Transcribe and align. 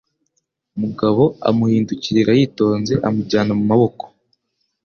Mugabo 0.81 1.23
amuhindukirira 1.47 2.31
yitonze 2.39 2.93
amujyana 3.07 3.51
mu 3.59 3.63
maboko. 3.71 4.03